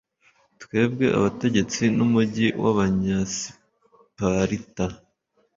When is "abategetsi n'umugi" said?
1.17-2.47